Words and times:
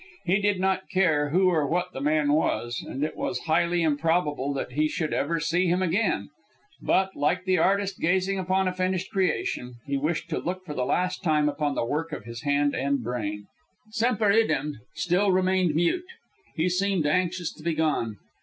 He 0.25 0.39
did 0.39 0.59
not 0.59 0.89
care 0.89 1.29
who 1.29 1.47
or 1.49 1.67
what 1.67 1.93
the 1.93 2.01
man 2.01 2.33
was, 2.33 2.81
and 2.83 3.03
it 3.03 3.15
was 3.15 3.41
highly 3.41 3.83
improbable 3.83 4.51
that 4.53 4.71
he 4.71 4.87
should 4.87 5.13
ever 5.13 5.39
see 5.39 5.67
him 5.67 5.83
again; 5.83 6.31
but, 6.81 7.15
like 7.15 7.45
the 7.45 7.59
artist 7.59 7.99
gazing 7.99 8.39
upon 8.39 8.67
a 8.67 8.73
finished 8.73 9.11
creation, 9.11 9.75
he 9.85 9.97
wished 9.97 10.27
to 10.31 10.39
look 10.39 10.65
for 10.65 10.73
the 10.73 10.85
last 10.85 11.21
time 11.21 11.47
upon 11.47 11.75
the 11.75 11.85
work 11.85 12.11
of 12.13 12.25
his 12.25 12.41
hand 12.41 12.73
and 12.73 13.03
brain. 13.03 13.45
Semper 13.91 14.31
Idem 14.31 14.71
still 14.95 15.31
remained 15.31 15.75
mute. 15.75 16.05
He 16.55 16.67
seemed 16.67 17.05
anxious 17.05 17.53
to 17.53 17.61
be 17.61 17.75
gone. 17.75 18.17